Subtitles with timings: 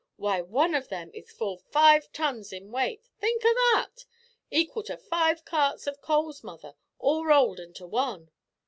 [0.15, 4.05] Why, one of 'em is full five tons in weight think o' that!
[4.49, 8.31] equal to five carts of coals, mother, all rolled into one."